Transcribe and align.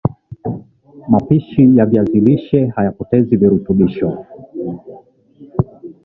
mapishi 1.09 1.77
ya 1.77 1.85
viazi 1.85 2.21
lishe 2.21 2.65
haypotezi 2.67 3.35
virutubisho 3.37 4.25